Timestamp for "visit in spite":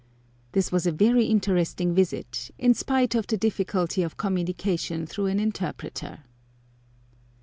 1.93-3.13